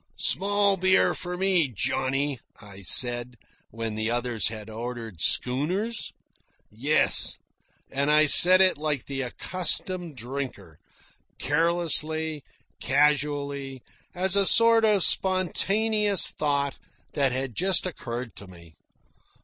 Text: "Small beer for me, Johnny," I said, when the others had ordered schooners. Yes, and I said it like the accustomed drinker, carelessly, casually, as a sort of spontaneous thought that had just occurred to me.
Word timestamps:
"Small 0.17 0.77
beer 0.77 1.13
for 1.13 1.37
me, 1.37 1.67
Johnny," 1.67 2.39
I 2.59 2.81
said, 2.81 3.35
when 3.69 3.93
the 3.93 4.09
others 4.09 4.47
had 4.47 4.67
ordered 4.67 5.21
schooners. 5.21 6.11
Yes, 6.71 7.37
and 7.91 8.09
I 8.09 8.25
said 8.25 8.61
it 8.61 8.79
like 8.79 9.05
the 9.05 9.21
accustomed 9.21 10.17
drinker, 10.17 10.79
carelessly, 11.37 12.43
casually, 12.79 13.83
as 14.15 14.35
a 14.35 14.47
sort 14.47 14.85
of 14.85 15.03
spontaneous 15.03 16.31
thought 16.31 16.79
that 17.13 17.31
had 17.31 17.53
just 17.53 17.85
occurred 17.85 18.35
to 18.37 18.47
me. 18.47 18.73